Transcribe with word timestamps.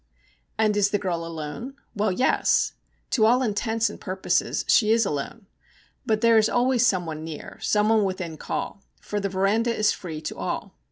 And 0.57 0.75
is 0.75 0.89
the 0.89 0.97
girl 0.97 1.23
alone? 1.23 1.75
Well, 1.95 2.11
yes. 2.11 2.73
To 3.11 3.23
all 3.23 3.43
intents 3.43 3.87
and 3.87 4.01
purposes 4.01 4.65
she 4.67 4.91
is 4.91 5.05
alone; 5.05 5.45
but 6.07 6.21
there 6.21 6.39
is 6.39 6.49
always 6.49 6.83
someone 6.87 7.23
near, 7.23 7.59
someone 7.61 8.03
within 8.03 8.35
call, 8.35 8.81
for 8.99 9.19
the 9.19 9.29
veranda 9.29 9.69
is 9.77 9.91
free 9.91 10.19
to 10.21 10.35
all. 10.37 10.73